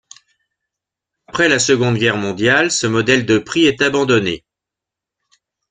[1.27, 4.43] Après la Seconde Guerre mondiale, ce modèle de prix est abandonné.